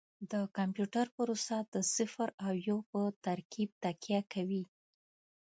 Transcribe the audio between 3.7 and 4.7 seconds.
تکیه کوي.